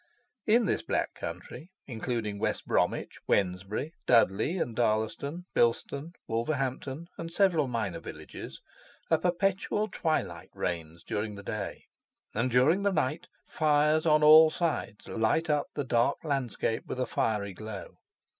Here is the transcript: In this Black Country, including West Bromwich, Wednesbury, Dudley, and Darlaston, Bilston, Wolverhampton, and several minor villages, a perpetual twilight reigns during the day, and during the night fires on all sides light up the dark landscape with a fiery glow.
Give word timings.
In 0.47 0.65
this 0.65 0.81
Black 0.81 1.13
Country, 1.13 1.69
including 1.85 2.39
West 2.39 2.65
Bromwich, 2.65 3.19
Wednesbury, 3.29 3.93
Dudley, 4.07 4.57
and 4.57 4.75
Darlaston, 4.75 5.45
Bilston, 5.53 6.13
Wolverhampton, 6.25 7.07
and 7.19 7.31
several 7.31 7.67
minor 7.67 7.99
villages, 7.99 8.61
a 9.11 9.19
perpetual 9.19 9.87
twilight 9.89 10.49
reigns 10.55 11.03
during 11.03 11.35
the 11.35 11.43
day, 11.43 11.83
and 12.33 12.49
during 12.49 12.81
the 12.81 12.91
night 12.91 13.27
fires 13.45 14.07
on 14.07 14.23
all 14.23 14.49
sides 14.49 15.07
light 15.07 15.51
up 15.51 15.67
the 15.75 15.83
dark 15.83 16.23
landscape 16.23 16.83
with 16.87 16.99
a 16.99 17.05
fiery 17.05 17.53
glow. 17.53 17.97